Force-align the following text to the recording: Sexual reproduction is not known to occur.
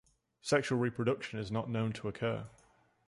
Sexual 0.41 0.79
reproduction 0.79 1.37
is 1.37 1.51
not 1.51 1.69
known 1.69 1.93
to 1.93 2.07
occur. 2.07 2.47